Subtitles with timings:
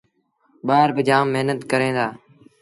[0.67, 2.07] ٻآر با جآم مهنت ڪريݩ دآ۔